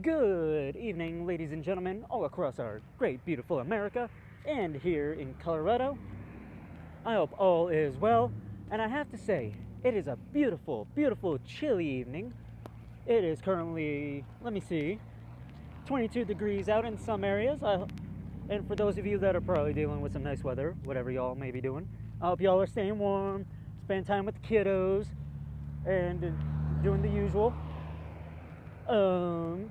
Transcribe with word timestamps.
Good 0.00 0.74
evening, 0.76 1.26
ladies 1.26 1.52
and 1.52 1.62
gentlemen, 1.62 2.06
all 2.08 2.24
across 2.24 2.58
our 2.58 2.80
great, 2.98 3.22
beautiful 3.26 3.58
America 3.58 4.08
and 4.46 4.74
here 4.74 5.12
in 5.12 5.34
Colorado. 5.34 5.98
I 7.04 7.14
hope 7.16 7.34
all 7.38 7.68
is 7.68 7.98
well, 7.98 8.32
and 8.70 8.80
I 8.80 8.88
have 8.88 9.10
to 9.10 9.18
say, 9.18 9.52
it 9.84 9.94
is 9.94 10.06
a 10.06 10.16
beautiful, 10.32 10.86
beautiful, 10.94 11.38
chilly 11.46 11.86
evening. 11.86 12.32
It 13.06 13.22
is 13.22 13.42
currently, 13.42 14.24
let 14.40 14.54
me 14.54 14.60
see, 14.60 14.98
22 15.84 16.24
degrees 16.24 16.70
out 16.70 16.86
in 16.86 16.98
some 16.98 17.22
areas. 17.22 17.62
I, 17.62 17.84
and 18.48 18.66
for 18.66 18.74
those 18.74 18.96
of 18.96 19.04
you 19.04 19.18
that 19.18 19.36
are 19.36 19.42
probably 19.42 19.74
dealing 19.74 20.00
with 20.00 20.14
some 20.14 20.22
nice 20.22 20.42
weather, 20.42 20.74
whatever 20.84 21.10
y'all 21.10 21.34
may 21.34 21.50
be 21.50 21.60
doing, 21.60 21.86
I 22.22 22.28
hope 22.28 22.40
y'all 22.40 22.58
are 22.62 22.66
staying 22.66 22.98
warm, 22.98 23.44
spending 23.84 24.06
time 24.06 24.24
with 24.24 24.36
the 24.40 24.48
kiddos, 24.48 25.08
and 25.84 26.34
doing 26.82 27.02
the 27.02 27.10
usual. 27.10 27.52
Um, 28.88 29.70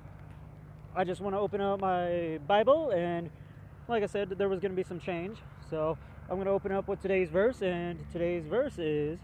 I 0.94 1.04
just 1.04 1.22
want 1.22 1.34
to 1.34 1.40
open 1.40 1.62
up 1.62 1.80
my 1.80 2.38
Bible, 2.46 2.90
and 2.90 3.30
like 3.88 4.02
I 4.02 4.06
said, 4.06 4.28
there 4.28 4.50
was 4.50 4.60
going 4.60 4.72
to 4.72 4.76
be 4.76 4.86
some 4.86 5.00
change. 5.00 5.38
So 5.70 5.96
I'm 6.28 6.36
going 6.36 6.44
to 6.44 6.52
open 6.52 6.70
up 6.70 6.86
with 6.86 7.00
today's 7.00 7.30
verse, 7.30 7.62
and 7.62 7.98
today's 8.12 8.44
verse 8.44 8.78
is 8.78 9.18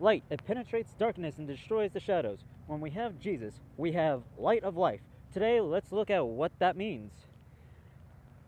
light. 0.00 0.24
It 0.28 0.44
penetrates 0.44 0.92
darkness 0.98 1.38
and 1.38 1.46
destroys 1.46 1.92
the 1.92 2.00
shadows. 2.00 2.40
When 2.66 2.80
we 2.80 2.90
have 2.90 3.20
Jesus, 3.20 3.54
we 3.76 3.92
have 3.92 4.22
light 4.36 4.64
of 4.64 4.76
life. 4.76 5.00
Today, 5.32 5.60
let's 5.60 5.92
look 5.92 6.10
at 6.10 6.26
what 6.26 6.50
that 6.58 6.76
means. 6.76 7.12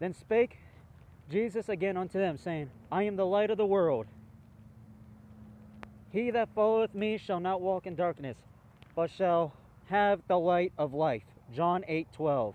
Then 0.00 0.12
spake 0.12 0.58
Jesus 1.30 1.68
again 1.68 1.96
unto 1.96 2.18
them, 2.18 2.36
saying, 2.36 2.68
I 2.90 3.04
am 3.04 3.14
the 3.14 3.26
light 3.26 3.50
of 3.50 3.58
the 3.58 3.66
world. 3.66 4.06
He 6.10 6.32
that 6.32 6.48
followeth 6.52 6.96
me 6.96 7.16
shall 7.16 7.38
not 7.38 7.60
walk 7.60 7.86
in 7.86 7.94
darkness, 7.94 8.36
but 8.96 9.08
shall 9.08 9.52
have 9.88 10.20
the 10.28 10.38
light 10.38 10.72
of 10.78 10.94
life. 10.94 11.22
John 11.54 11.84
8 11.86 12.08
12. 12.12 12.54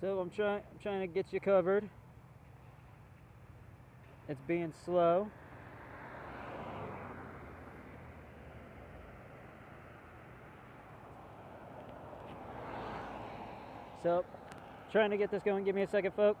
So 0.00 0.18
I'm 0.20 0.30
trying 0.30 0.62
I'm 0.72 0.78
trying 0.82 1.00
to 1.00 1.06
get 1.06 1.32
you 1.32 1.40
covered. 1.40 1.88
It's 4.28 4.40
being 4.46 4.72
slow. 4.84 5.30
So 14.02 14.24
trying 14.92 15.10
to 15.10 15.16
get 15.16 15.30
this 15.30 15.42
going. 15.42 15.64
Give 15.64 15.74
me 15.74 15.82
a 15.82 15.88
second, 15.88 16.14
folks. 16.14 16.40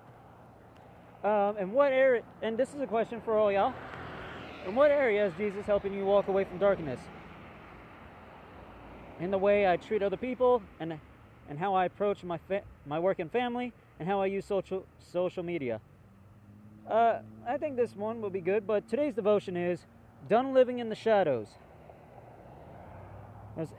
Um, 1.24 1.56
and 1.58 1.72
what 1.72 1.92
area? 1.92 2.22
And 2.42 2.56
this 2.56 2.72
is 2.74 2.80
a 2.80 2.86
question 2.86 3.20
for 3.24 3.36
all 3.36 3.50
y'all. 3.50 3.74
In 4.66 4.74
what 4.74 4.90
area 4.90 5.24
is 5.24 5.32
Jesus 5.38 5.64
helping 5.64 5.94
you 5.94 6.04
walk 6.04 6.26
away 6.26 6.42
from 6.42 6.58
darkness? 6.58 6.98
In 9.20 9.30
the 9.30 9.38
way 9.38 9.68
I 9.68 9.76
treat 9.76 10.02
other 10.02 10.16
people, 10.16 10.60
and 10.80 10.98
and 11.48 11.56
how 11.56 11.74
I 11.74 11.84
approach 11.84 12.24
my 12.24 12.38
fa- 12.38 12.64
my 12.84 12.98
work 12.98 13.20
and 13.20 13.30
family, 13.30 13.72
and 14.00 14.08
how 14.08 14.20
I 14.20 14.26
use 14.26 14.44
social 14.44 14.84
social 14.98 15.44
media. 15.44 15.80
Uh, 16.90 17.20
I 17.46 17.58
think 17.58 17.76
this 17.76 17.94
one 17.94 18.20
will 18.20 18.30
be 18.30 18.40
good. 18.40 18.66
But 18.66 18.88
today's 18.88 19.14
devotion 19.14 19.56
is 19.56 19.86
done 20.28 20.52
living 20.52 20.80
in 20.80 20.88
the 20.88 20.96
shadows. 20.96 21.46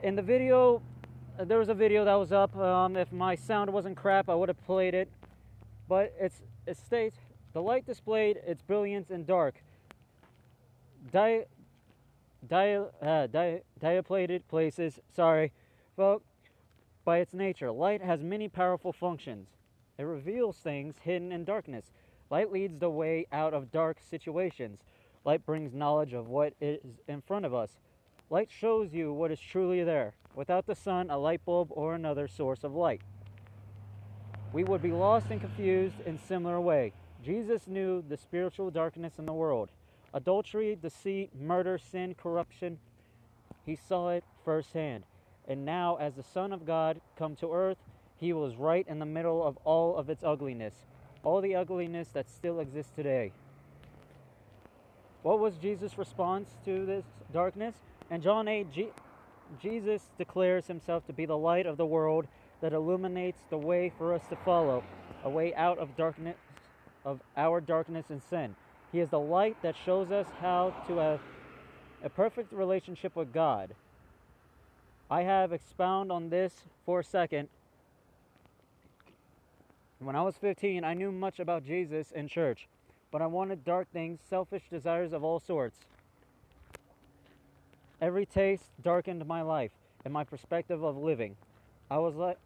In 0.01 0.15
the 0.15 0.21
video, 0.21 0.81
uh, 1.37 1.43
there 1.43 1.59
was 1.59 1.67
a 1.67 1.73
video 1.73 2.05
that 2.05 2.15
was 2.15 2.31
up. 2.31 2.55
Um, 2.55 2.95
if 2.95 3.11
my 3.11 3.35
sound 3.35 3.71
wasn't 3.73 3.97
crap, 3.97 4.29
I 4.29 4.35
would 4.35 4.47
have 4.47 4.65
played 4.65 4.93
it. 4.93 5.09
But 5.89 6.13
it's 6.17 6.41
it 6.65 6.77
states 6.77 7.17
the 7.51 7.61
light 7.61 7.85
displayed 7.85 8.37
its 8.47 8.61
brilliance 8.61 9.11
in 9.11 9.25
dark. 9.25 9.61
Di, 11.11 11.43
di, 12.47 12.75
uh, 13.01 13.27
di, 13.27 13.61
diaplated 13.79 14.47
places. 14.47 14.99
Sorry, 15.13 15.51
folks. 15.95 16.25
By 17.05 17.19
its 17.19 17.33
nature, 17.33 17.71
light 17.71 18.01
has 18.01 18.21
many 18.21 18.49
powerful 18.49 18.91
functions. 18.91 19.47
It 19.97 20.03
reveals 20.03 20.57
things 20.57 20.95
hidden 21.01 21.31
in 21.31 21.45
darkness. 21.45 21.93
Light 22.29 22.51
leads 22.51 22.79
the 22.79 22.89
way 22.89 23.25
out 23.31 23.53
of 23.53 23.71
dark 23.71 23.97
situations. 24.09 24.81
Light 25.23 25.45
brings 25.45 25.73
knowledge 25.73 26.13
of 26.13 26.27
what 26.27 26.53
is 26.59 26.79
in 27.07 27.21
front 27.21 27.45
of 27.45 27.53
us. 27.53 27.77
Light 28.29 28.49
shows 28.51 28.93
you 28.93 29.13
what 29.13 29.31
is 29.31 29.39
truly 29.39 29.83
there. 29.83 30.13
Without 30.35 30.65
the 30.67 30.75
sun, 30.75 31.09
a 31.09 31.17
light 31.17 31.43
bulb, 31.45 31.69
or 31.71 31.95
another 31.95 32.27
source 32.27 32.63
of 32.65 32.75
light, 32.75 33.01
we 34.51 34.63
would 34.65 34.81
be 34.81 34.91
lost 34.91 35.27
and 35.29 35.39
confused 35.39 35.95
in 36.05 36.19
similar 36.19 36.59
way. 36.59 36.91
Jesus 37.23 37.67
knew 37.67 38.03
the 38.07 38.17
spiritual 38.17 38.69
darkness 38.69 39.13
in 39.17 39.25
the 39.25 39.33
world. 39.33 39.69
Adultery, 40.17 40.75
deceit, 40.81 41.29
murder, 41.39 41.77
sin, 41.77 42.15
corruption. 42.15 42.79
He 43.67 43.75
saw 43.75 44.09
it 44.09 44.23
firsthand. 44.43 45.03
And 45.47 45.63
now, 45.63 45.97
as 45.97 46.15
the 46.15 46.23
Son 46.23 46.51
of 46.51 46.65
God 46.65 46.99
come 47.15 47.35
to 47.35 47.53
earth, 47.53 47.77
he 48.19 48.33
was 48.33 48.55
right 48.55 48.83
in 48.87 48.97
the 48.97 49.05
middle 49.05 49.45
of 49.45 49.59
all 49.63 49.95
of 49.95 50.09
its 50.09 50.23
ugliness, 50.23 50.73
all 51.23 51.39
the 51.39 51.53
ugliness 51.53 52.07
that 52.15 52.27
still 52.27 52.59
exists 52.59 52.91
today. 52.95 53.31
What 55.21 55.37
was 55.39 55.53
Jesus' 55.57 55.99
response 55.99 56.49
to 56.65 56.83
this 56.83 57.05
darkness? 57.31 57.75
In 58.09 58.23
John 58.23 58.47
8, 58.47 58.73
G- 58.73 58.89
Jesus 59.61 60.01
declares 60.17 60.65
himself 60.65 61.05
to 61.05 61.13
be 61.13 61.27
the 61.27 61.37
light 61.37 61.67
of 61.67 61.77
the 61.77 61.85
world 61.85 62.25
that 62.61 62.73
illuminates 62.73 63.41
the 63.51 63.57
way 63.59 63.91
for 63.99 64.15
us 64.15 64.23
to 64.29 64.35
follow, 64.37 64.83
a 65.23 65.29
way 65.29 65.53
out 65.53 65.77
of 65.77 65.95
darkness 65.95 66.37
of 67.05 67.21
our 67.37 67.61
darkness 67.61 68.05
and 68.09 68.21
sin. 68.23 68.55
He 68.91 68.99
is 68.99 69.09
the 69.09 69.19
light 69.19 69.57
that 69.61 69.75
shows 69.85 70.11
us 70.11 70.27
how 70.39 70.73
to 70.87 70.97
have 70.97 71.19
a 72.03 72.09
perfect 72.09 72.53
relationship 72.53 73.15
with 73.15 73.33
God. 73.33 73.73
I 75.09 75.23
have 75.23 75.53
expound 75.53 76.11
on 76.11 76.29
this 76.29 76.63
for 76.85 76.99
a 76.99 77.03
second. 77.03 77.49
When 79.99 80.15
I 80.15 80.21
was 80.21 80.35
15, 80.35 80.83
I 80.83 80.93
knew 80.93 81.11
much 81.11 81.39
about 81.39 81.65
Jesus 81.65 82.11
in 82.11 82.27
church, 82.27 82.67
but 83.11 83.21
I 83.21 83.25
wanted 83.25 83.65
dark 83.65 83.91
things, 83.91 84.19
selfish 84.29 84.63
desires 84.69 85.11
of 85.11 85.23
all 85.23 85.39
sorts. 85.39 85.77
Every 87.99 88.25
taste 88.25 88.65
darkened 88.83 89.25
my 89.25 89.41
life 89.41 89.71
and 90.05 90.13
my 90.13 90.23
perspective 90.23 90.83
of 90.83 90.97
living. 90.97 91.35
I 91.89 91.97
was 91.97 92.15
like 92.15 92.37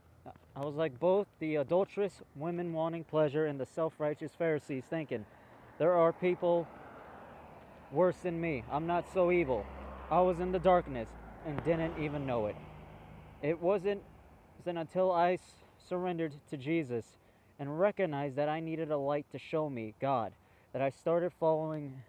I 0.56 0.64
was 0.64 0.76
like 0.76 1.00
both 1.00 1.28
the 1.40 1.56
adulterous 1.56 2.22
women 2.36 2.74
wanting 2.74 3.04
pleasure 3.04 3.48
and 3.48 3.60
the 3.60 3.66
self-righteous 3.66 4.34
Pharisees 4.38 4.84
thinking, 4.90 5.26
there 5.82 5.96
are 5.96 6.14
people 6.14 6.68
worse 7.92 8.18
than 8.18 8.40
me. 8.40 8.64
I'm 8.72 8.86
not 8.86 9.12
so 9.12 9.32
evil. 9.32 9.66
I 10.12 10.22
was 10.22 10.40
in 10.40 10.52
the 10.52 10.60
darkness 10.60 11.10
and 11.48 11.58
didn't 11.64 11.98
even 12.00 12.28
know 12.28 12.46
it. 12.46 12.56
It 13.42 13.60
wasn't, 13.60 14.04
until 14.64 15.12
I 15.12 15.40
surrendered 15.90 16.34
to 16.52 16.58
Jesus 16.58 17.04
and 17.58 17.80
recognized 17.80 18.36
that 18.36 18.48
I 18.48 18.60
needed 18.60 18.92
a 18.92 18.98
light 18.98 19.26
to 19.32 19.40
show 19.40 19.72
me 19.72 19.96
God 20.00 20.34
that 20.72 20.84
I 20.84 20.92
started 20.92 21.32
following 21.40 22.04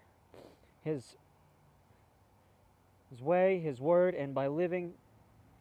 his 0.83 1.15
his 3.09 3.23
way, 3.23 3.59
his 3.59 3.81
word 3.81 4.13
and 4.13 4.35
by 4.35 4.49
living 4.49 4.93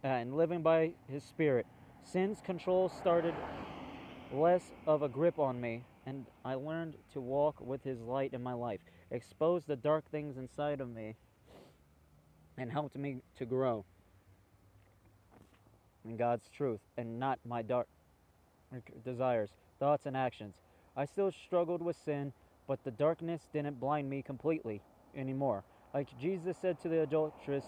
uh, 0.05 0.09
and 0.09 0.37
living 0.37 0.61
by 0.61 0.93
his 1.09 1.25
spirit. 1.25 1.65
Sin's 2.05 2.43
control 2.43 2.91
started 2.91 3.35
less 4.31 4.71
of 4.87 5.01
a 5.01 5.09
grip 5.09 5.39
on 5.39 5.59
me 5.59 5.85
and 6.07 6.27
I 6.45 6.55
learned 6.55 6.97
to 7.13 7.21
walk 7.21 7.61
with 7.61 7.83
his 7.85 8.01
light 8.01 8.33
in 8.35 8.43
my 8.43 8.53
life, 8.53 8.81
expose 9.11 9.63
the 9.65 9.77
dark 9.77 10.05
things 10.11 10.37
inside 10.37 10.81
of 10.81 10.89
me 10.93 11.15
and 12.59 12.71
helped 12.71 12.97
me 12.97 13.19
to 13.39 13.47
grow 13.47 13.85
in 16.05 16.17
God's 16.17 16.49
truth 16.57 16.81
and 16.97 17.19
not 17.19 17.39
my 17.47 17.63
dark 17.63 17.87
desires, 19.05 19.51
thoughts, 19.79 20.07
and 20.07 20.17
actions. 20.17 20.55
I 20.97 21.05
still 21.05 21.33
struggled 21.47 21.83
with 21.83 21.97
sin, 22.05 22.33
but 22.67 22.83
the 22.85 22.91
darkness 22.91 23.43
didn't 23.53 23.81
blind 23.81 24.09
me 24.11 24.23
completely 24.23 24.83
anymore. 25.17 25.65
Like 25.95 26.09
Jesus 26.19 26.57
said 26.61 26.81
to 26.83 26.89
the 26.89 27.03
adulterous 27.03 27.65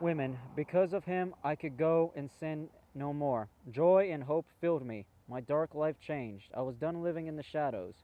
women, 0.00 0.38
because 0.56 0.92
of 0.92 1.04
him 1.04 1.34
I 1.42 1.54
could 1.54 1.76
go 1.76 2.12
and 2.16 2.30
sin 2.40 2.68
no 2.94 3.12
more. 3.12 3.48
Joy 3.70 4.10
and 4.12 4.22
hope 4.22 4.46
filled 4.60 4.86
me. 4.86 5.06
My 5.28 5.40
dark 5.40 5.74
life 5.74 5.96
changed. 6.00 6.46
I 6.54 6.60
was 6.60 6.76
done 6.76 7.02
living 7.02 7.26
in 7.26 7.36
the 7.36 7.42
shadows. 7.42 7.94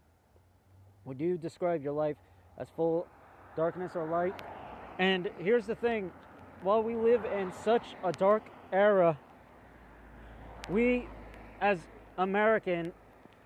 Would 1.04 1.20
you 1.20 1.36
describe 1.36 1.82
your 1.82 1.92
life 1.92 2.16
as 2.58 2.68
full 2.74 3.06
darkness 3.56 3.92
or 3.94 4.06
light? 4.06 4.34
And 4.98 5.30
here's 5.38 5.66
the 5.66 5.74
thing 5.74 6.10
while 6.62 6.82
we 6.82 6.94
live 6.94 7.24
in 7.24 7.52
such 7.64 7.84
a 8.04 8.12
dark 8.12 8.42
era, 8.72 9.18
we 10.68 11.06
as 11.60 11.78
American 12.18 12.92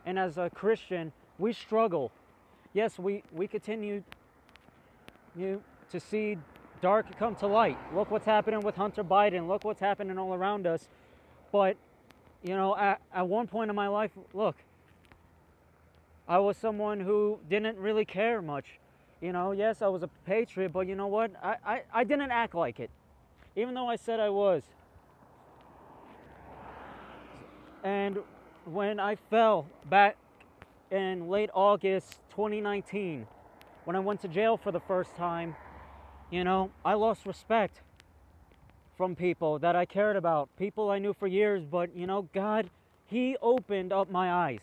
and 0.06 0.18
as 0.18 0.38
a 0.38 0.50
Christian, 0.50 1.12
we 1.38 1.52
struggle. 1.52 2.12
Yes, 2.72 2.98
we, 2.98 3.22
we 3.32 3.46
continue 3.46 4.02
you, 5.36 5.62
to 5.90 6.00
see 6.00 6.38
dark 6.80 7.06
come 7.18 7.34
to 7.36 7.46
light. 7.46 7.78
Look 7.94 8.10
what's 8.10 8.26
happening 8.26 8.60
with 8.60 8.76
Hunter 8.76 9.04
Biden. 9.04 9.48
Look 9.48 9.64
what's 9.64 9.80
happening 9.80 10.18
all 10.18 10.34
around 10.34 10.66
us. 10.66 10.88
But, 11.52 11.76
you 12.44 12.54
know, 12.54 12.76
at, 12.76 13.00
at 13.12 13.26
one 13.26 13.46
point 13.46 13.70
in 13.70 13.74
my 13.74 13.88
life, 13.88 14.10
look, 14.34 14.56
I 16.28 16.38
was 16.38 16.56
someone 16.58 17.00
who 17.00 17.38
didn't 17.48 17.78
really 17.78 18.04
care 18.04 18.42
much. 18.42 18.78
You 19.22 19.32
know, 19.32 19.52
yes, 19.52 19.80
I 19.80 19.88
was 19.88 20.02
a 20.02 20.10
patriot, 20.26 20.72
but 20.72 20.86
you 20.86 20.94
know 20.94 21.06
what? 21.06 21.30
I, 21.42 21.56
I, 21.64 21.82
I 21.92 22.04
didn't 22.04 22.30
act 22.30 22.54
like 22.54 22.78
it, 22.78 22.90
even 23.56 23.72
though 23.72 23.88
I 23.88 23.96
said 23.96 24.20
I 24.20 24.28
was. 24.28 24.62
And 27.82 28.18
when 28.66 29.00
I 29.00 29.14
fell 29.16 29.66
back 29.88 30.16
in 30.90 31.28
late 31.28 31.48
August 31.54 32.20
2019, 32.30 33.26
when 33.84 33.96
I 33.96 34.00
went 34.00 34.20
to 34.20 34.28
jail 34.28 34.58
for 34.58 34.70
the 34.70 34.80
first 34.80 35.16
time, 35.16 35.56
you 36.30 36.44
know, 36.44 36.70
I 36.84 36.94
lost 36.94 37.24
respect 37.24 37.80
from 38.96 39.16
people 39.16 39.58
that 39.58 39.76
I 39.76 39.84
cared 39.84 40.16
about, 40.16 40.48
people 40.58 40.90
I 40.90 40.98
knew 40.98 41.12
for 41.12 41.26
years, 41.26 41.64
but 41.64 41.94
you 41.96 42.06
know, 42.06 42.28
God, 42.32 42.70
He 43.06 43.36
opened 43.42 43.92
up 43.92 44.10
my 44.10 44.32
eyes. 44.32 44.60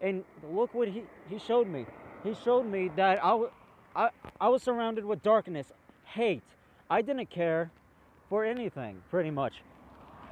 And 0.00 0.24
look 0.50 0.74
what 0.74 0.88
He, 0.88 1.02
he 1.28 1.38
showed 1.38 1.68
me. 1.68 1.86
He 2.22 2.34
showed 2.44 2.66
me 2.66 2.90
that 2.96 3.22
I, 3.22 3.44
I, 3.94 4.08
I 4.40 4.48
was 4.48 4.62
surrounded 4.62 5.04
with 5.04 5.22
darkness, 5.22 5.70
hate. 6.04 6.42
I 6.88 7.02
didn't 7.02 7.30
care 7.30 7.70
for 8.28 8.44
anything, 8.44 9.02
pretty 9.10 9.30
much. 9.30 9.62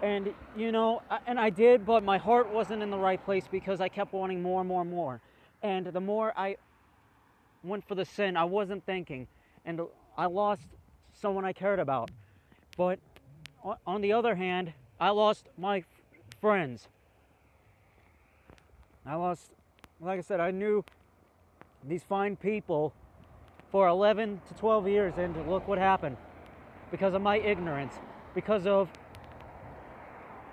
And, 0.03 0.35
you 0.56 0.73
know, 0.73 1.03
and 1.26 1.38
I 1.38 1.50
did, 1.50 1.87
but 1.87 2.03
my 2.03 2.19
heart 2.19 2.50
wasn't 2.50 2.82
in 2.82 2.91
the 2.91 2.99
right 2.99 3.25
place 3.25 3.44
because 3.50 3.81
I 3.81 3.88
kept 3.88 4.12
wanting 4.12 4.43
more 4.43 4.61
and 4.61 4.69
more 4.69 4.81
and 4.82 4.91
more. 4.91 5.20
And 5.62 5.87
the 5.87 6.00
more 6.00 6.32
I 6.37 6.56
went 7.62 7.87
for 7.87 7.94
the 7.94 8.05
sin, 8.05 8.37
I 8.37 8.44
wasn't 8.44 8.85
thinking. 8.85 9.29
And 9.65 9.81
I 10.17 10.26
lost 10.26 10.62
someone 11.20 11.44
I 11.44 11.53
cared 11.53 11.79
about. 11.79 12.11
But 12.77 12.99
on 13.87 14.01
the 14.01 14.13
other 14.13 14.35
hand, 14.35 14.73
I 14.99 15.11
lost 15.11 15.49
my 15.59 15.85
friends. 16.41 16.89
I 19.05 19.15
lost, 19.17 19.51
like 20.01 20.19
I 20.19 20.23
said, 20.23 20.41
I 20.41 20.51
knew 20.51 20.85
these 21.87 22.03
fine 22.03 22.37
people 22.37 22.93
for 23.71 23.89
11 23.89 24.41
to 24.49 24.55
12 24.55 24.89
years, 24.89 25.15
and 25.17 25.49
look 25.49 25.67
what 25.67 25.79
happened 25.79 26.17
because 26.91 27.15
of 27.15 27.23
my 27.23 27.39
ignorance, 27.39 27.95
because 28.35 28.67
of 28.67 28.89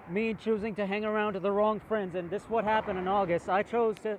me 0.10 0.33
choosing 0.33 0.74
to 0.75 0.86
hang 0.86 1.06
around 1.06 1.36
the 1.36 1.51
wrong 1.51 1.80
friends. 1.88 2.15
And 2.15 2.30
this 2.30 2.44
is 2.44 2.50
what 2.50 2.63
happened 2.63 2.98
in 2.98 3.07
August. 3.07 3.50
I 3.50 3.62
chose 3.62 3.95
to 4.04 4.18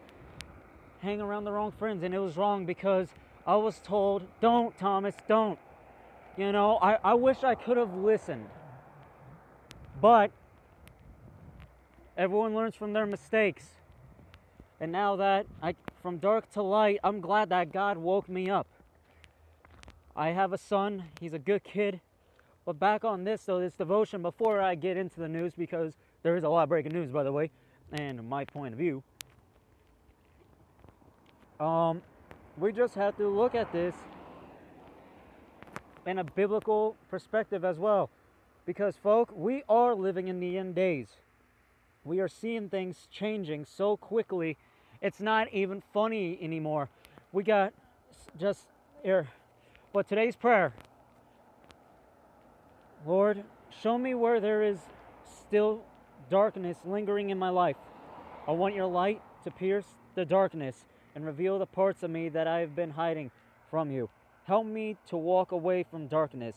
hang 1.01 1.21
around 1.21 1.45
the 1.45 1.53
wrong 1.53 1.73
friends, 1.73 2.03
and 2.05 2.15
it 2.15 2.19
was 2.19 2.37
wrong 2.37 2.67
because 2.67 3.09
I 3.47 3.57
was 3.57 3.81
told, 3.81 4.23
don't, 4.41 4.77
Thomas, 4.79 5.15
don't. 5.27 5.59
You 6.41 6.53
know, 6.53 6.79
I, 6.81 6.97
I 7.05 7.13
wish 7.13 7.45
I 7.45 7.55
could 7.55 7.77
have 7.77 7.95
listened. 7.95 8.49
But 10.01 10.31
everyone 12.17 12.55
learns 12.55 12.75
from 12.75 12.95
their 12.95 13.05
mistakes. 13.05 13.67
And 14.81 14.91
now 14.91 15.17
that 15.17 15.45
I 15.63 15.75
from 16.01 16.17
dark 16.17 16.51
to 16.53 16.63
light, 16.63 16.99
I'm 17.05 17.21
glad 17.21 17.51
that 17.51 17.75
God 17.75 17.99
woke 17.99 18.27
me 18.27 18.49
up. 18.49 18.67
I 20.17 20.31
have 20.31 20.55
a 20.55 20.57
son, 20.57 21.05
he's 21.21 21.35
a 21.35 21.39
good 21.39 21.63
kid. 21.63 22.01
But 22.65 22.79
back 22.79 23.05
on 23.05 23.25
this 23.25 23.45
though, 23.45 23.61
this 23.61 23.75
devotion 23.75 24.23
before 24.23 24.63
I 24.63 24.77
get 24.77 24.97
into 24.97 25.21
the 25.21 25.29
news 25.29 25.53
because 25.55 25.99
there 26.23 26.39
is 26.39 26.45
a 26.45 26.49
lot 26.49 26.63
of 26.63 26.69
breaking 26.71 26.95
news 26.95 27.11
by 27.11 27.23
the 27.23 27.33
way, 27.33 27.51
and 27.93 28.27
my 28.27 28.47
point 28.47 28.73
of 28.73 28.79
view. 28.79 29.03
Um 31.61 32.01
we 32.57 32.73
just 32.73 32.95
have 32.95 33.15
to 33.19 33.29
look 33.29 33.55
at 33.55 33.71
this 33.73 33.95
in 36.11 36.19
a 36.19 36.25
biblical 36.25 36.97
perspective 37.09 37.65
as 37.65 37.79
well. 37.79 38.11
Because, 38.67 38.97
folk, 38.97 39.33
we 39.35 39.63
are 39.69 39.95
living 39.95 40.29
in 40.29 40.41
the 40.41 40.59
end 40.59 40.75
days. 40.75 41.09
We 42.05 42.21
are 42.21 42.29
seeing 42.29 42.69
things 42.69 43.07
changing 43.11 43.65
so 43.65 43.97
quickly, 43.97 44.57
it's 45.01 45.21
not 45.21 45.53
even 45.53 45.83
funny 45.95 46.39
anymore. 46.43 46.89
We 47.33 47.43
got 47.43 47.73
just 48.39 48.67
here. 49.03 49.29
But 49.93 50.09
today's 50.09 50.37
prayer 50.37 50.73
Lord, 53.07 53.43
show 53.83 53.97
me 53.97 54.15
where 54.15 54.41
there 54.41 54.63
is 54.63 54.79
still 55.41 55.83
darkness 56.29 56.77
lingering 56.85 57.31
in 57.31 57.39
my 57.39 57.49
life. 57.49 57.77
I 58.47 58.53
want 58.53 58.75
your 58.75 58.87
light 58.87 59.23
to 59.45 59.51
pierce 59.51 59.87
the 60.15 60.25
darkness 60.25 60.85
and 61.15 61.25
reveal 61.25 61.59
the 61.59 61.67
parts 61.67 62.03
of 62.03 62.11
me 62.11 62.29
that 62.31 62.47
I 62.47 62.61
have 62.61 62.77
been 62.77 62.91
hiding 62.91 63.31
from 63.71 63.91
you. 63.91 64.11
Help 64.51 64.67
me 64.67 64.97
to 65.07 65.17
walk 65.17 65.53
away 65.53 65.85
from 65.89 66.09
darkness 66.09 66.57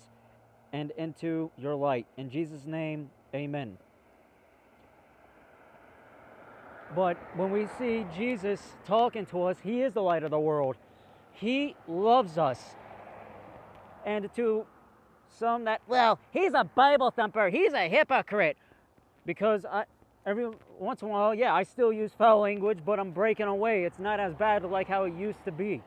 and 0.71 0.89
into 0.97 1.51
your 1.59 1.75
light. 1.75 2.07
In 2.17 2.27
Jesus' 2.27 2.65
name, 2.65 3.11
amen. 3.35 3.77
But 6.95 7.17
when 7.35 7.51
we 7.51 7.67
see 7.77 8.03
Jesus 8.17 8.59
talking 8.83 9.27
to 9.27 9.43
us, 9.43 9.57
He 9.63 9.83
is 9.83 9.93
the 9.93 10.01
light 10.01 10.23
of 10.23 10.31
the 10.31 10.39
world. 10.39 10.75
He 11.33 11.75
loves 11.87 12.39
us. 12.39 12.59
And 14.07 14.27
to 14.37 14.65
some 15.29 15.65
that, 15.65 15.81
well, 15.87 16.17
he's 16.31 16.55
a 16.55 16.63
Bible 16.63 17.11
thumper, 17.11 17.49
he's 17.49 17.73
a 17.73 17.87
hypocrite. 17.87 18.57
Because 19.23 19.65
I, 19.65 19.85
every 20.25 20.49
once 20.79 21.03
in 21.03 21.09
a 21.09 21.11
while, 21.11 21.35
yeah, 21.35 21.53
I 21.53 21.61
still 21.61 21.93
use 21.93 22.11
foul 22.17 22.39
language, 22.39 22.79
but 22.83 22.99
I'm 22.99 23.11
breaking 23.11 23.45
away. 23.45 23.83
It's 23.83 23.99
not 23.99 24.19
as 24.19 24.33
bad 24.33 24.63
like 24.63 24.87
how 24.87 25.03
it 25.03 25.13
used 25.13 25.45
to 25.45 25.51
be. 25.51 25.83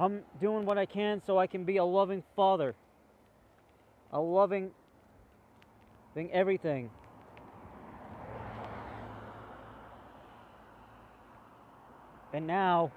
I'm 0.00 0.22
doing 0.40 0.64
what 0.64 0.78
I 0.78 0.86
can 0.86 1.20
so 1.26 1.38
I 1.38 1.46
can 1.46 1.64
be 1.64 1.76
a 1.76 1.84
loving 1.84 2.24
father, 2.34 2.74
a 4.10 4.18
loving 4.18 4.70
thing, 6.14 6.30
everything. 6.32 6.90
And 12.32 12.46
now, 12.46 12.90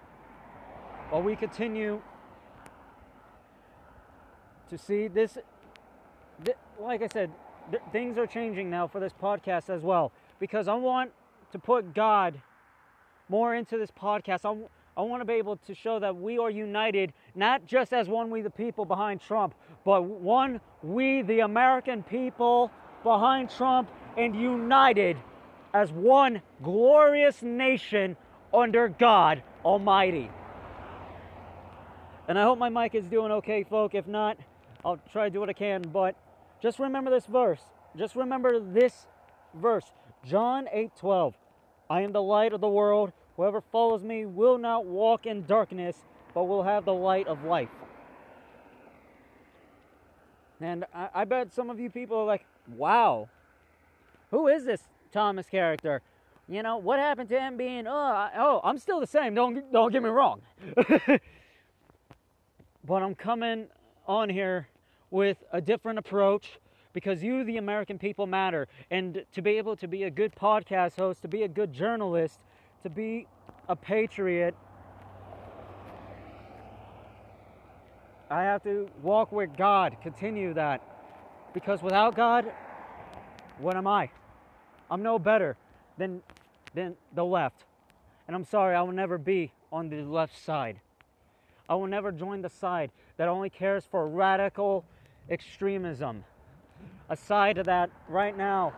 while 1.09 1.21
we 1.21 1.35
continue 1.35 2.01
to 4.69 4.77
see 4.77 5.09
this, 5.09 5.37
th- 6.45 6.57
like 6.79 7.01
I 7.01 7.09
said, 7.11 7.31
th- 7.69 7.83
things 7.91 8.17
are 8.17 8.27
changing 8.27 8.69
now 8.69 8.87
for 8.87 9.01
this 9.01 9.11
podcast 9.11 9.69
as 9.69 9.81
well 9.81 10.13
because 10.39 10.69
I 10.69 10.75
want 10.75 11.11
to 11.51 11.59
put 11.59 11.93
God 11.93 12.39
more 13.27 13.53
into 13.55 13.77
this 13.77 13.91
podcast. 13.91 14.45
I, 14.45 14.55
I 14.95 15.01
want 15.01 15.21
to 15.21 15.25
be 15.25 15.33
able 15.33 15.57
to 15.57 15.73
show 15.73 15.99
that 15.99 16.15
we 16.15 16.37
are 16.37 16.49
united, 16.49 17.13
not 17.33 17.65
just 17.65 17.93
as 17.93 18.07
one 18.07 18.29
we 18.29 18.41
the 18.41 18.49
people 18.49 18.85
behind 18.85 19.21
Trump, 19.21 19.55
but 19.83 20.03
one 20.03 20.61
we 20.83 21.23
the 21.23 21.39
American 21.39 22.03
people 22.03 22.71
behind 23.03 23.49
Trump 23.49 23.89
and 24.17 24.35
united 24.35 25.17
as 25.73 25.91
one 25.91 26.41
glorious 26.61 27.41
nation 27.41 28.15
under 28.53 28.87
God 28.87 29.41
Almighty. 29.65 30.29
And 32.27 32.37
I 32.37 32.43
hope 32.43 32.59
my 32.59 32.69
mic 32.69 32.95
is 32.95 33.05
doing 33.05 33.31
okay, 33.31 33.63
folk. 33.63 33.95
If 33.95 34.07
not, 34.07 34.37
I'll 34.85 34.99
try 35.11 35.25
to 35.25 35.29
do 35.29 35.39
what 35.39 35.49
I 35.49 35.53
can. 35.53 35.81
But 35.81 36.15
just 36.61 36.79
remember 36.79 37.09
this 37.09 37.25
verse. 37.25 37.61
Just 37.97 38.15
remember 38.15 38.59
this 38.59 39.07
verse. 39.55 39.85
John 40.25 40.67
8 40.71 40.91
12. 40.97 41.33
I 41.89 42.01
am 42.01 42.13
the 42.13 42.21
light 42.21 42.53
of 42.53 42.61
the 42.61 42.69
world. 42.69 43.11
Whoever 43.37 43.61
follows 43.61 44.03
me 44.03 44.25
will 44.25 44.57
not 44.57 44.85
walk 44.85 45.25
in 45.25 45.45
darkness, 45.45 45.97
but 46.33 46.43
will 46.45 46.63
have 46.63 46.85
the 46.85 46.93
light 46.93 47.27
of 47.27 47.43
life. 47.43 47.69
And 50.61 50.85
I, 50.93 51.09
I 51.13 51.25
bet 51.25 51.53
some 51.53 51.69
of 51.69 51.79
you 51.79 51.89
people 51.89 52.17
are 52.17 52.25
like, 52.25 52.45
wow, 52.75 53.27
who 54.31 54.47
is 54.47 54.65
this 54.65 54.81
Thomas 55.11 55.47
character? 55.47 56.01
You 56.47 56.63
know, 56.63 56.77
what 56.77 56.99
happened 56.99 57.29
to 57.29 57.39
him 57.39 57.57
being, 57.57 57.87
oh, 57.87 57.91
I, 57.91 58.31
oh, 58.37 58.61
I'm 58.63 58.77
still 58.77 58.99
the 58.99 59.07
same, 59.07 59.33
don't, 59.33 59.71
don't 59.71 59.91
get 59.91 60.03
me 60.03 60.09
wrong. 60.09 60.41
but 62.85 63.01
I'm 63.01 63.15
coming 63.15 63.67
on 64.07 64.29
here 64.29 64.67
with 65.09 65.37
a 65.51 65.61
different 65.61 65.99
approach 65.99 66.59
because 66.91 67.23
you, 67.23 67.43
the 67.43 67.57
American 67.57 67.97
people, 67.97 68.27
matter. 68.27 68.67
And 68.91 69.25
to 69.33 69.41
be 69.41 69.51
able 69.57 69.75
to 69.77 69.87
be 69.87 70.03
a 70.03 70.09
good 70.09 70.35
podcast 70.35 70.97
host, 70.97 71.21
to 71.23 71.27
be 71.27 71.43
a 71.43 71.47
good 71.47 71.73
journalist, 71.73 72.39
to 72.83 72.89
be 72.89 73.27
a 73.67 73.75
patriot, 73.75 74.55
I 78.29 78.43
have 78.43 78.63
to 78.63 78.89
walk 79.01 79.31
with 79.31 79.55
God, 79.57 79.97
continue 80.01 80.53
that. 80.53 80.81
Because 81.53 81.81
without 81.81 82.15
God, 82.15 82.51
what 83.59 83.75
am 83.75 83.87
I? 83.87 84.09
I'm 84.89 85.03
no 85.03 85.19
better 85.19 85.55
than, 85.97 86.21
than 86.73 86.95
the 87.13 87.23
left. 87.23 87.65
And 88.27 88.35
I'm 88.35 88.45
sorry, 88.45 88.75
I 88.75 88.81
will 88.81 88.91
never 88.91 89.17
be 89.17 89.51
on 89.71 89.89
the 89.89 90.01
left 90.01 90.43
side. 90.43 90.79
I 91.69 91.75
will 91.75 91.87
never 91.87 92.11
join 92.11 92.41
the 92.41 92.49
side 92.49 92.91
that 93.17 93.27
only 93.27 93.49
cares 93.49 93.85
for 93.85 94.07
radical 94.07 94.83
extremism 95.29 96.23
a 97.09 97.15
side 97.15 97.57
that 97.57 97.89
right 98.07 98.35
now 98.35 98.73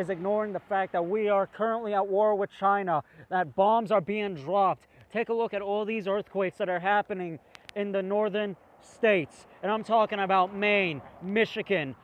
is 0.00 0.10
ignoring 0.10 0.52
the 0.52 0.60
fact 0.60 0.92
that 0.92 1.06
we 1.06 1.28
are 1.28 1.46
currently 1.46 1.94
at 1.94 2.06
war 2.06 2.34
with 2.34 2.50
China, 2.58 3.04
that 3.28 3.54
bombs 3.54 3.92
are 3.92 4.00
being 4.00 4.34
dropped. 4.34 4.88
Take 5.12 5.28
a 5.28 5.34
look 5.34 5.54
at 5.54 5.62
all 5.62 5.84
these 5.84 6.08
earthquakes 6.08 6.56
that 6.58 6.68
are 6.68 6.80
happening 6.80 7.38
in 7.76 7.92
the 7.92 8.02
northern 8.02 8.56
states. 8.80 9.46
And 9.62 9.70
I'm 9.70 9.84
talking 9.84 10.18
about 10.18 10.54
Maine, 10.54 11.02
Michigan. 11.22 11.94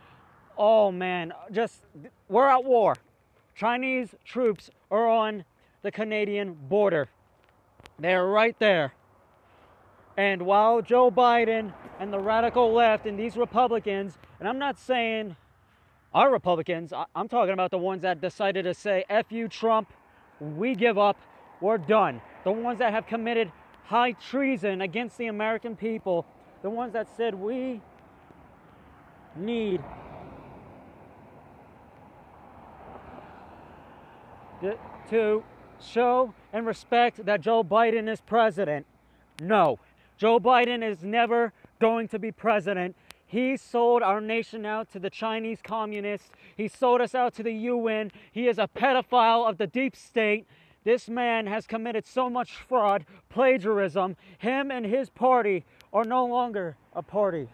Oh 0.58 0.92
man, 0.92 1.32
just 1.50 1.82
we're 2.28 2.48
at 2.48 2.64
war. 2.64 2.96
Chinese 3.54 4.14
troops 4.24 4.70
are 4.90 5.08
on 5.08 5.44
the 5.82 5.90
Canadian 5.90 6.54
border. 6.54 7.08
They're 7.98 8.26
right 8.26 8.58
there. 8.58 8.92
And 10.16 10.42
while 10.42 10.82
Joe 10.82 11.10
Biden 11.10 11.72
and 11.98 12.12
the 12.12 12.18
radical 12.18 12.72
left 12.72 13.06
and 13.06 13.18
these 13.18 13.36
Republicans, 13.36 14.18
and 14.40 14.48
I'm 14.48 14.58
not 14.58 14.78
saying 14.78 15.36
our 16.14 16.30
Republicans, 16.32 16.92
I'm 17.14 17.28
talking 17.28 17.52
about 17.52 17.70
the 17.70 17.78
ones 17.78 18.02
that 18.02 18.20
decided 18.20 18.64
to 18.64 18.74
say, 18.74 19.04
F 19.08 19.30
you, 19.30 19.48
Trump, 19.48 19.92
we 20.40 20.74
give 20.74 20.98
up, 20.98 21.18
we're 21.60 21.78
done. 21.78 22.20
The 22.44 22.52
ones 22.52 22.78
that 22.78 22.92
have 22.92 23.06
committed 23.06 23.50
high 23.84 24.12
treason 24.12 24.80
against 24.80 25.18
the 25.18 25.26
American 25.26 25.76
people, 25.76 26.26
the 26.62 26.70
ones 26.70 26.92
that 26.94 27.08
said 27.16 27.34
we 27.34 27.80
need 29.36 29.82
to 35.10 35.44
show 35.80 36.32
and 36.52 36.66
respect 36.66 37.24
that 37.26 37.40
Joe 37.40 37.62
Biden 37.62 38.08
is 38.08 38.20
president. 38.22 38.86
No, 39.40 39.78
Joe 40.16 40.40
Biden 40.40 40.82
is 40.82 41.04
never 41.04 41.52
going 41.78 42.08
to 42.08 42.18
be 42.18 42.32
president. 42.32 42.96
He 43.26 43.56
sold 43.56 44.02
our 44.02 44.20
nation 44.20 44.64
out 44.64 44.90
to 44.92 45.00
the 45.00 45.10
Chinese 45.10 45.58
communists. 45.62 46.30
He 46.56 46.68
sold 46.68 47.00
us 47.00 47.14
out 47.14 47.34
to 47.34 47.42
the 47.42 47.52
UN. 47.52 48.12
He 48.30 48.46
is 48.46 48.58
a 48.58 48.68
pedophile 48.68 49.48
of 49.48 49.58
the 49.58 49.66
deep 49.66 49.96
state. 49.96 50.46
This 50.84 51.08
man 51.08 51.48
has 51.48 51.66
committed 51.66 52.06
so 52.06 52.30
much 52.30 52.52
fraud, 52.52 53.04
plagiarism. 53.28 54.16
Him 54.38 54.70
and 54.70 54.86
his 54.86 55.10
party 55.10 55.64
are 55.92 56.04
no 56.04 56.24
longer 56.24 56.76
a 56.92 57.02
party, 57.02 57.48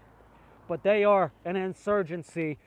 but 0.69 0.83
they 0.83 1.05
are 1.05 1.33
an 1.47 1.57
insurgency, 1.57 2.59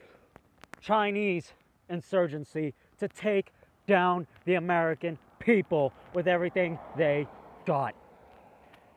Chinese 0.81 1.53
insurgency, 1.88 2.74
to 2.97 3.07
take 3.07 3.51
down 3.85 4.25
the 4.45 4.55
American 4.55 5.19
people 5.38 5.93
with 6.15 6.27
everything 6.27 6.79
they 6.97 7.27
got. 7.67 7.93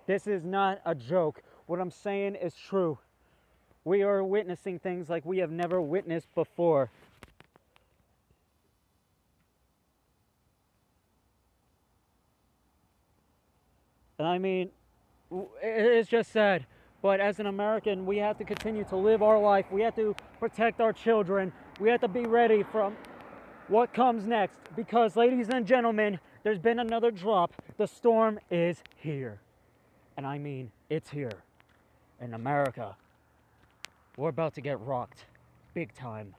This 0.07 0.27
is 0.27 0.47
not 0.47 0.81
a 0.87 0.95
joke. 0.95 1.43
What 1.67 1.79
I'm 1.81 1.91
saying 1.91 2.37
is 2.37 2.55
true. 2.55 2.99
We 3.89 4.03
are 4.03 4.23
witnessing 4.23 4.81
things 4.81 5.09
like 5.09 5.25
we 5.25 5.39
have 5.39 5.51
never 5.51 5.81
witnessed 5.81 6.29
before. 6.35 6.91
And 14.19 14.29
I 14.29 14.37
mean, 14.37 14.69
it's 15.63 16.11
just 16.11 16.33
sad. 16.33 16.67
But 17.01 17.19
as 17.19 17.41
an 17.41 17.47
American, 17.47 18.05
we 18.05 18.19
have 18.19 18.37
to 18.37 18.45
continue 18.45 18.85
to 18.85 18.97
live 18.97 19.23
our 19.23 19.41
life. 19.41 19.65
We 19.71 19.81
have 19.81 19.97
to 19.97 20.15
protect 20.39 20.83
our 20.83 20.93
children. 20.93 21.51
We 21.81 21.89
have 21.89 22.03
to 22.03 22.09
be 22.09 22.27
ready 22.27 22.65
from 22.65 22.89
um, 22.89 22.97
what 23.69 23.95
comes 23.95 24.27
next. 24.27 24.59
Because, 24.77 25.17
ladies 25.17 25.49
and 25.49 25.67
gentlemen, 25.67 26.21
there's 26.43 26.59
been 26.59 26.81
another 26.81 27.11
drop. 27.11 27.55
The 27.79 27.87
storm 27.87 28.39
is 28.51 28.83
here. 28.97 29.41
And 30.19 30.27
I 30.27 30.37
mean, 30.37 30.73
it's 30.91 31.09
here. 31.09 31.33
In 32.21 32.35
America, 32.35 32.95
we're 34.19 34.29
about 34.29 34.53
to 34.53 34.61
get 34.61 34.81
rocked 34.81 35.25
big 35.75 35.95
time. 35.95 36.35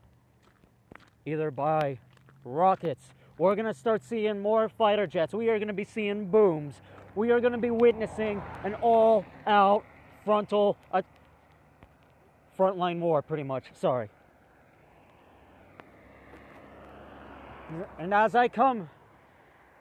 Either 1.24 1.50
by 1.50 1.98
rockets, 2.44 3.14
we're 3.38 3.54
to 3.66 3.74
start 3.74 4.02
seeing 4.04 4.40
more 4.40 4.68
fighter 4.68 5.06
jets. 5.06 5.32
We 5.32 5.48
are 5.48 5.58
to 5.68 5.74
be 5.74 5.84
seeing 5.84 6.30
booms. 6.30 6.74
We 7.14 7.30
are 7.30 7.40
to 7.52 7.58
be 7.58 7.70
witnessing 7.70 8.42
an 8.64 8.74
all 8.74 9.24
out 9.46 9.84
frontal, 10.26 10.76
uh, 10.92 11.00
frontline 12.58 12.98
war, 13.00 13.22
pretty 13.22 13.44
much. 13.44 13.64
Sorry. 13.72 14.10
And 17.98 18.12
as 18.12 18.34
I 18.34 18.48
come 18.48 18.90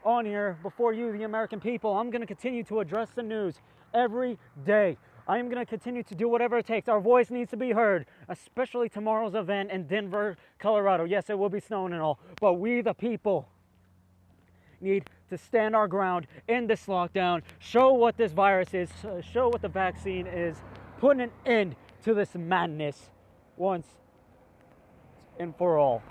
on 0.06 0.26
here 0.26 0.58
before 0.64 0.94
you, 0.94 1.12
the 1.12 1.24
American 1.24 1.60
people, 1.60 1.98
I'm 1.98 2.12
going 2.12 2.22
to 2.22 2.28
continue 2.28 2.64
to 2.64 2.80
address 2.80 3.10
the 3.14 3.24
news 3.24 3.56
every 3.94 4.38
day. 4.66 4.98
I 5.30 5.38
am 5.38 5.46
going 5.48 5.64
to 5.64 5.66
continue 5.66 6.02
to 6.02 6.16
do 6.16 6.28
whatever 6.28 6.58
it 6.58 6.66
takes. 6.66 6.90
Our 6.90 7.00
voice 7.00 7.30
needs 7.30 7.52
to 7.52 7.58
be 7.58 7.70
heard, 7.70 8.08
especially 8.30 8.90
tomorrow's 8.90 9.36
event 9.36 9.70
in 9.70 9.86
Denver, 9.86 10.36
Colorado. 10.58 11.04
Yes, 11.04 11.30
it 11.30 11.38
will 11.38 11.50
be 11.50 11.60
snowing 11.60 11.94
and 11.94 12.02
all, 12.02 12.20
but 12.42 12.54
we, 12.54 12.82
the 12.82 12.96
people, 12.96 13.48
need 14.82 15.08
to 15.30 15.38
stand 15.38 15.76
our 15.76 15.88
ground 15.88 16.26
in 16.48 16.66
this 16.66 16.88
lockdown, 16.88 17.44
show 17.60 17.94
what 17.94 18.18
this 18.18 18.32
virus 18.32 18.74
is, 18.74 18.90
uh, 19.06 19.22
show 19.22 19.50
what 19.50 19.62
the 19.62 19.68
vaccine 19.68 20.26
is, 20.26 20.58
put 20.98 21.20
an 21.20 21.30
end 21.46 21.76
to 22.04 22.16
this 22.16 22.34
madness 22.34 23.12
once 23.56 23.86
and 25.38 25.56
for 25.58 25.78
all. 25.78 26.02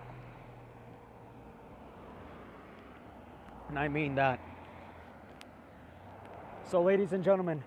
And 3.68 3.76
I 3.76 3.88
mean 3.88 4.14
that. 4.14 4.38
So, 6.70 6.82
ladies 6.82 7.12
and 7.12 7.24
gentlemen, 7.24 7.64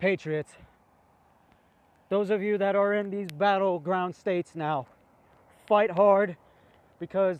patriots, 0.00 0.52
those 2.08 2.30
of 2.30 2.42
you 2.42 2.58
that 2.58 2.74
are 2.74 2.94
in 2.94 3.10
these 3.10 3.28
battleground 3.30 4.16
states 4.16 4.52
now, 4.54 4.86
fight 5.68 5.90
hard 5.90 6.36
because 6.98 7.38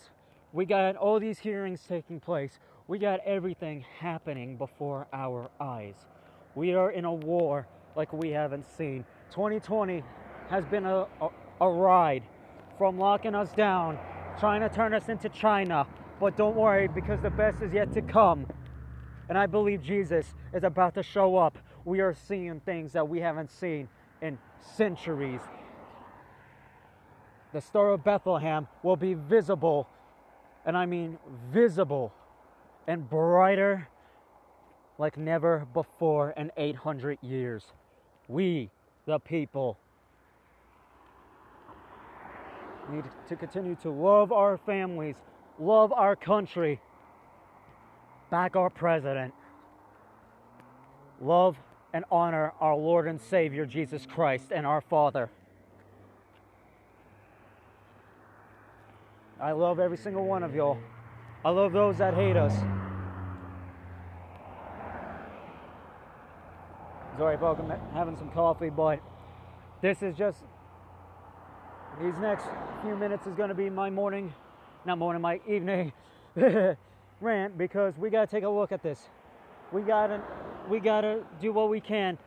we 0.53 0.65
got 0.65 0.95
all 0.97 1.19
these 1.19 1.39
hearings 1.39 1.81
taking 1.89 2.21
place. 2.21 2.59
We 2.87 2.99
got 2.99 3.21
everything 3.25 3.85
happening 3.99 4.57
before 4.57 5.07
our 5.13 5.51
eyes. 5.59 5.95
We 6.55 6.75
are 6.75 6.91
in 6.91 7.05
a 7.05 7.13
war 7.13 7.67
like 7.97 8.13
we 8.13 8.31
haven't 8.31 8.67
seen. 8.77 9.05
2020 9.31 10.03
has 10.49 10.65
been 10.67 10.85
a, 10.85 11.07
a, 11.21 11.29
a 11.61 11.69
ride 11.69 12.23
from 12.77 12.99
locking 12.99 13.35
us 13.35 13.53
down, 13.53 13.99
trying 14.39 14.61
to 14.61 14.69
turn 14.69 14.93
us 14.93 15.09
into 15.09 15.29
China, 15.31 15.87
but 16.19 16.37
don't 16.37 16.57
worry 16.57 16.89
because 16.89 17.21
the 17.21 17.31
best 17.31 17.63
is 17.63 17.73
yet 17.73 17.93
to 17.95 18.03
come. 18.03 18.47
And 19.29 19.39
I 19.39 19.47
believe 19.47 19.83
Jesus 19.83 20.35
is 20.53 20.65
about 20.65 20.95
to 20.95 21.03
show 21.03 21.37
up. 21.37 21.57
We 21.85 22.01
are 22.01 22.15
seeing 22.15 22.61
things 22.61 22.93
that 22.93 23.09
we 23.09 23.21
haven't 23.21 23.51
seen 23.51 23.89
in 24.21 24.39
centuries. 24.61 25.41
The 27.53 27.61
Star 27.61 27.91
of 27.91 28.05
Bethlehem 28.05 28.69
will 28.83 28.97
be 28.97 29.15
visible, 29.15 29.89
and 30.65 30.77
I 30.77 30.87
mean 30.87 31.19
visible, 31.53 32.13
and 32.87 33.09
brighter 33.09 33.89
like 34.99 35.17
never 35.17 35.67
before 35.73 36.35
in 36.37 36.53
800 36.57 37.19
years. 37.23 37.65
We, 38.29 38.71
the 39.07 39.19
people, 39.19 39.79
need 42.91 43.05
to 43.29 43.37
continue 43.37 43.77
to 43.77 43.91
love 43.91 44.33
our 44.33 44.59
families 44.59 45.17
love 45.61 45.93
our 45.93 46.17
country, 46.17 46.81
back 48.31 48.57
our 48.57 48.71
president, 48.71 49.35
love 51.21 51.57
and 51.93 52.05
honor 52.11 52.53
our 52.61 52.77
Lord 52.77 53.07
and 53.07 53.21
Savior 53.21 53.67
Jesus 53.67 54.07
Christ 54.07 54.53
and 54.53 54.67
our 54.67 54.81
Father. 54.81 55.31
I 59.41 59.53
love 59.53 59.81
every 59.81 59.97
single 59.97 60.25
one 60.25 60.43
of 60.43 60.55
y'all. 60.55 60.79
I 61.45 61.51
love 61.51 61.73
those 61.73 61.99
that 61.99 62.15
hate 62.15 62.37
us. 62.37 62.55
Sorry, 67.17 67.37
folks, 67.39 67.61
I'm 67.61 67.71
having 67.93 68.17
some 68.17 68.31
coffee, 68.31 68.71
but 68.71 69.01
this 69.83 70.03
is 70.03 70.15
just 70.15 70.39
these 72.01 72.15
next 72.21 72.47
few 72.83 72.97
minutes 72.97 73.27
is 73.27 73.35
going 73.35 73.49
to 73.49 73.55
be 73.55 73.69
my 73.69 73.91
morning 73.91 74.33
not 74.85 74.99
morning, 74.99 75.21
my 75.21 75.41
evening 75.47 75.93
rant 77.21 77.59
because 77.59 77.97
we 77.99 78.09
got 78.09 78.29
to 78.29 78.35
take 78.35 78.45
a 78.45 78.49
look 78.49 78.73
at 78.73 78.83
this. 78.83 79.09
We 79.73 79.83
got 79.83 80.09
to 80.09 80.21
we 80.69 80.81
got 80.81 81.03
to 81.03 81.25
do 81.41 81.53
what 81.53 81.69
we 81.69 81.81
can. 81.81 82.19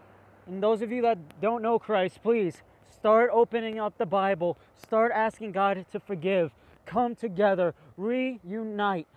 And 0.48 0.62
those 0.62 0.82
of 0.82 0.92
you 0.92 1.02
that 1.04 1.42
don't 1.42 1.62
know 1.62 1.80
Christ, 1.80 2.22
please 2.22 2.62
start 2.90 3.30
opening 3.32 3.80
up 3.80 3.98
the 3.98 4.06
Bible. 4.06 4.58
Start 4.76 5.12
asking 5.14 5.52
God 5.52 5.86
to 5.92 6.00
forgive. 6.00 6.52
Come 6.86 7.16
together, 7.16 7.74
reunite. 7.98 9.08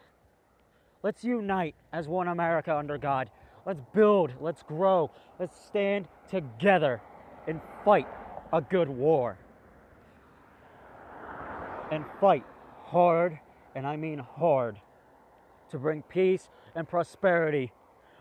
Let's 1.03 1.25
unite 1.25 1.75
as 1.93 2.09
one 2.09 2.29
America 2.29 2.77
under 2.77 2.99
God. 2.99 3.31
Let's 3.65 3.81
build, 3.93 4.33
let's 4.41 4.63
grow, 4.63 5.11
let's 5.41 5.61
stand 5.67 6.07
together 6.31 7.01
and 7.49 7.61
fight 7.85 8.07
a 8.53 8.61
good 8.61 8.89
war. 8.89 9.39
And 11.91 12.05
fight 12.21 12.45
hard, 12.85 13.39
and 13.75 13.87
I 13.87 13.97
mean 13.97 14.19
hard, 14.19 14.81
to 15.71 15.79
bring 15.79 16.03
peace 16.03 16.49
and 16.75 16.89
prosperity, 16.89 17.73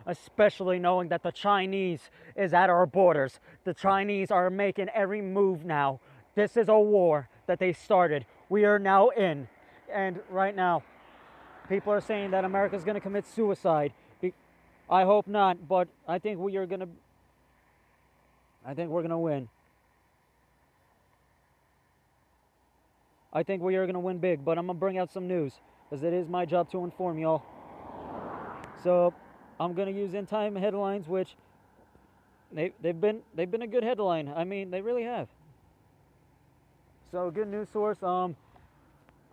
especially 0.06 0.80
knowing 0.80 1.10
that 1.10 1.24
the 1.24 1.32
Chinese 1.32 2.10
is 2.36 2.54
at 2.54 2.70
our 2.70 2.86
borders. 2.86 3.40
The 3.64 3.74
Chinese 3.74 4.32
are 4.32 4.50
making 4.50 4.90
every 4.90 5.22
move 5.22 5.66
now. 5.66 6.00
This 6.36 6.58
is 6.58 6.70
a 6.70 6.78
war 6.78 7.30
that 7.48 7.60
they 7.60 7.74
started. 7.74 8.26
We 8.50 8.66
are 8.66 8.80
now 8.80 9.10
in. 9.10 9.48
And 9.92 10.20
right 10.30 10.56
now, 10.56 10.84
people 11.70 11.94
are 11.94 12.02
saying 12.02 12.32
that 12.32 12.44
America 12.44 12.76
is 12.76 12.84
going 12.84 12.96
to 12.96 13.02
commit 13.02 13.26
suicide. 13.26 13.94
I 14.90 15.04
hope 15.04 15.28
not, 15.28 15.68
but 15.68 15.88
I 16.08 16.20
think 16.20 16.40
we 16.40 16.58
are 16.58 16.66
going 16.66 16.82
to 16.82 16.90
I 18.68 18.74
think 18.74 18.90
we're 18.90 19.02
going 19.02 19.12
to 19.12 19.18
win. 19.18 19.48
I 23.32 23.44
think 23.44 23.62
we 23.62 23.76
are 23.76 23.86
going 23.86 23.94
to 23.94 24.00
win 24.00 24.18
big, 24.18 24.44
but 24.44 24.58
I'm 24.58 24.66
going 24.66 24.78
to 24.78 24.80
bring 24.80 24.98
out 24.98 25.12
some 25.12 25.28
news 25.28 25.54
because 25.90 26.04
it 26.04 26.14
is 26.14 26.28
my 26.28 26.46
job 26.46 26.72
to 26.72 26.84
inform 26.84 27.20
y'all. 27.20 27.44
So, 28.84 29.14
I'm 29.60 29.74
gonna 29.74 29.92
use 29.92 30.14
in 30.14 30.26
time 30.26 30.56
headlines, 30.56 31.08
which 31.08 31.36
they 32.52 32.74
they've 32.82 33.00
been 33.00 33.22
they've 33.34 33.50
been 33.50 33.62
a 33.62 33.68
good 33.68 33.84
headline. 33.84 34.32
I 34.36 34.44
mean, 34.44 34.72
they 34.72 34.82
really 34.82 35.04
have. 35.04 35.28
So 37.12 37.32
good 37.32 37.48
news 37.48 37.70
source. 37.70 38.02
Um, 38.04 38.36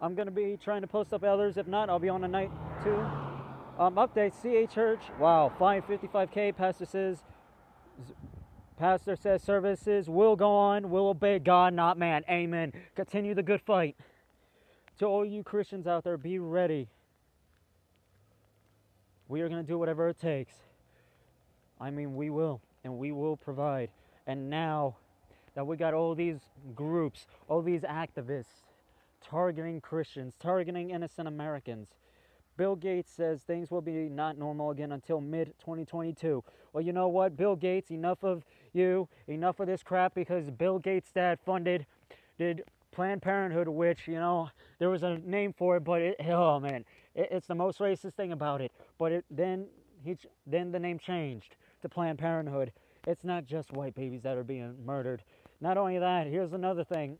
I'm 0.01 0.15
gonna 0.15 0.31
be 0.31 0.59
trying 0.63 0.83
to 0.83 0.87
post 0.87 1.13
up 1.13 1.25
others. 1.25 1.57
If 1.57 1.67
not, 1.67 1.89
I'll 1.89 1.99
be 1.99 2.09
on 2.09 2.21
the 2.21 2.29
night 2.29 2.51
too. 2.85 3.05
Um, 3.79 3.97
update: 3.97 4.33
CA 4.41 4.67
Church. 4.67 5.01
Wow, 5.19 5.53
555k. 5.59 6.57
Pastor 6.57 6.87
says. 6.87 7.23
Pastor 8.79 9.15
says 9.15 9.43
services 9.43 10.09
will 10.09 10.35
go 10.35 10.51
on. 10.51 10.91
Will 10.91 11.09
obey 11.09 11.39
God, 11.39 11.73
not 11.73 11.99
man. 11.99 12.25
Amen. 12.29 12.73
Continue 12.97 13.35
the 13.35 13.43
good 13.43 13.61
fight. 13.61 13.97
To 14.99 15.07
all 15.07 15.25
you 15.25 15.45
Christians 15.45 15.87
out 15.87 16.05
there, 16.05 16.17
be 16.17 16.39
ready. 16.39 16.89
We 19.33 19.41
are 19.41 19.49
going 19.49 19.63
to 19.63 19.67
do 19.67 19.79
whatever 19.79 20.11
it 20.11 20.19
takes. 20.19 20.53
I 21.81 21.91
mean, 21.91 22.17
we 22.17 22.29
will, 22.29 22.61
and 22.85 22.99
we 22.99 23.13
will 23.13 23.39
provide. 23.39 23.89
And 24.27 24.51
now 24.51 24.97
that 25.55 25.67
we 25.67 25.79
got 25.79 25.95
all 25.95 26.15
these 26.15 26.41
groups, 26.75 27.27
all 27.49 27.63
these 27.63 27.81
activists 27.81 28.67
targeting 29.25 29.81
Christians, 29.81 30.35
targeting 30.39 30.91
innocent 30.91 31.29
Americans, 31.29 31.89
Bill 32.59 32.77
Gates 32.77 33.11
says 33.11 33.41
things 33.41 33.71
will 33.71 33.81
be 33.81 34.11
not 34.11 34.37
normal 34.37 34.71
again 34.71 34.93
until 34.93 35.23
mid 35.23 35.55
2022. 35.61 36.45
Well, 36.75 36.85
you 36.85 36.93
know 36.93 37.09
what, 37.09 37.35
Bill 37.35 37.57
Gates, 37.57 37.91
enough 37.91 38.23
of 38.23 38.45
you, 38.75 39.09
enough 39.29 39.61
of 39.61 39.67
this 39.67 39.83
crap 39.83 40.15
because 40.15 40.51
Bill 40.51 40.79
Gates' 40.79 41.11
dad 41.11 41.39
funded, 41.43 41.87
did 42.37 42.65
Planned 42.91 43.23
Parenthood, 43.23 43.67
which, 43.67 44.07
you 44.07 44.17
know, 44.17 44.51
there 44.79 44.91
was 44.91 45.03
a 45.03 45.17
name 45.17 45.55
for 45.55 45.79
it, 45.79 45.85
but 45.85 46.03
it, 46.03 46.17
oh 46.29 46.61
man, 46.61 46.85
it, 47.15 47.29
it's 47.31 47.47
the 47.47 47.55
most 47.55 47.79
racist 47.79 48.15
thing 48.15 48.33
about 48.33 48.61
it. 48.61 48.73
But 48.99 49.13
it, 49.13 49.25
then, 49.31 49.67
he, 50.05 50.17
then 50.47 50.73
the 50.73 50.79
name 50.79 50.99
changed 50.99 51.57
to 51.83 51.89
Planned 51.89 52.19
Parenthood. 52.19 52.73
It's 53.07 53.25
not 53.25 53.47
just 53.47 53.73
white 53.73 53.95
babies 53.95 54.23
that 54.23 54.37
are 54.37 54.45
being 54.45 54.77
murdered. 54.85 55.23
Not 55.61 55.77
only 55.77 55.99
that, 55.99 56.27
here's 56.27 56.53
another 56.53 56.85
thing 56.85 57.19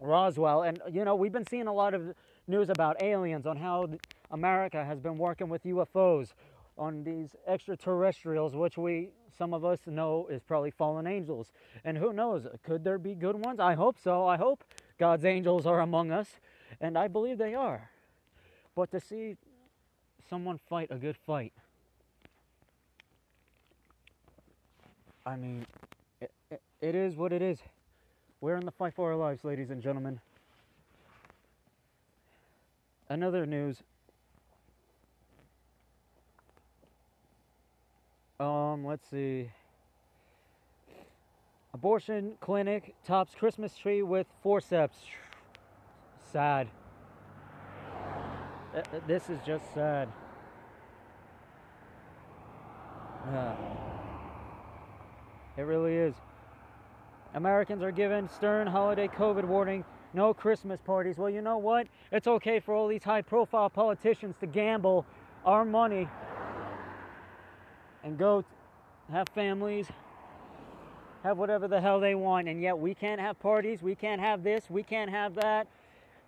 Roswell, 0.00 0.62
and 0.62 0.80
you 0.90 1.04
know, 1.04 1.14
we've 1.14 1.32
been 1.32 1.46
seeing 1.46 1.66
a 1.66 1.72
lot 1.72 1.92
of 1.92 2.14
news 2.46 2.70
about 2.70 3.02
aliens 3.02 3.46
on 3.46 3.56
how 3.56 3.88
America 4.30 4.82
has 4.82 4.98
been 4.98 5.18
working 5.18 5.48
with 5.48 5.62
UFOs 5.64 6.32
on 6.78 7.04
these 7.04 7.36
extraterrestrials, 7.46 8.56
which 8.56 8.78
we, 8.78 9.10
some 9.36 9.52
of 9.52 9.64
us 9.64 9.80
know 9.86 10.26
is 10.30 10.42
probably 10.42 10.70
fallen 10.70 11.06
angels. 11.06 11.52
And 11.84 11.98
who 11.98 12.12
knows, 12.12 12.46
could 12.62 12.82
there 12.82 12.98
be 12.98 13.14
good 13.14 13.36
ones? 13.36 13.60
I 13.60 13.74
hope 13.74 13.98
so. 14.02 14.26
I 14.26 14.38
hope 14.38 14.64
God's 14.98 15.26
angels 15.26 15.66
are 15.66 15.80
among 15.80 16.10
us, 16.10 16.40
and 16.80 16.96
I 16.96 17.06
believe 17.06 17.36
they 17.36 17.54
are. 17.54 17.90
But 18.74 18.90
to 18.92 19.00
see 19.00 19.36
someone 20.28 20.58
fight 20.68 20.88
a 20.90 20.96
good 20.96 21.16
fight, 21.16 21.52
I 25.26 25.36
mean, 25.36 25.66
it, 26.20 26.30
it, 26.50 26.62
it 26.80 26.94
is 26.94 27.16
what 27.16 27.32
it 27.32 27.42
is. 27.42 27.58
We're 28.40 28.56
in 28.56 28.64
the 28.64 28.72
fight 28.72 28.94
for 28.94 29.10
our 29.10 29.16
lives, 29.16 29.44
ladies 29.44 29.70
and 29.70 29.82
gentlemen. 29.82 30.20
Another 33.08 33.44
news. 33.44 33.82
Um, 38.38 38.86
let's 38.86 39.06
see. 39.10 39.50
Abortion 41.74 42.32
clinic 42.40 42.94
tops 43.06 43.34
Christmas 43.34 43.76
tree 43.76 44.02
with 44.02 44.26
forceps. 44.42 44.96
Sad. 46.32 46.68
Uh, 48.74 48.78
uh, 48.78 48.82
this 49.06 49.28
is 49.28 49.38
just 49.44 49.64
sad. 49.74 50.08
Yeah. 53.32 53.56
It 55.56 55.62
really 55.62 55.94
is. 55.94 56.14
Americans 57.34 57.82
are 57.82 57.92
given 57.92 58.28
stern 58.28 58.66
holiday 58.66 59.08
COVID 59.08 59.44
warning 59.44 59.84
no 60.14 60.34
Christmas 60.34 60.80
parties. 60.80 61.18
Well, 61.18 61.30
you 61.30 61.42
know 61.42 61.58
what? 61.58 61.86
It's 62.10 62.26
okay 62.26 62.60
for 62.60 62.74
all 62.74 62.88
these 62.88 63.04
high 63.04 63.22
profile 63.22 63.70
politicians 63.70 64.34
to 64.40 64.46
gamble 64.46 65.06
our 65.44 65.64
money 65.64 66.08
and 68.02 68.18
go 68.18 68.44
have 69.12 69.28
families, 69.34 69.86
have 71.22 71.38
whatever 71.38 71.68
the 71.68 71.80
hell 71.80 72.00
they 72.00 72.14
want, 72.14 72.48
and 72.48 72.60
yet 72.60 72.78
we 72.78 72.94
can't 72.94 73.20
have 73.20 73.38
parties, 73.40 73.82
we 73.82 73.94
can't 73.94 74.20
have 74.20 74.42
this, 74.42 74.64
we 74.70 74.82
can't 74.82 75.10
have 75.10 75.34
that. 75.34 75.66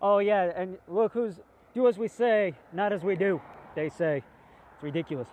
Oh, 0.01 0.19
yeah, 0.19 0.53
and 0.55 0.79
look 0.89 1.13
who's 1.13 1.41
do 1.75 1.89
as 1.89 1.99
we 1.99 2.09
say, 2.09 2.55
not 2.73 2.93
as 2.93 3.03
we 3.03 3.17
do, 3.17 3.41
they 3.75 3.89
say. 3.89 4.23
It's 4.75 4.83
ridiculous. 4.83 5.29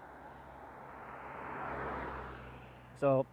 So, 3.00 3.26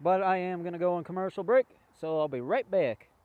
but 0.00 0.22
I 0.22 0.38
am 0.38 0.62
going 0.62 0.72
to 0.72 0.78
go 0.78 0.94
on 0.94 1.04
commercial 1.04 1.44
break, 1.44 1.66
so 2.00 2.18
I'll 2.18 2.28
be 2.28 2.40
right 2.40 2.68
back. 2.70 3.09